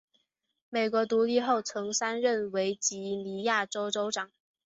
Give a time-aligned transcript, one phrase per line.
[0.71, 4.31] 美国独立后曾三任维吉尼亚州州长。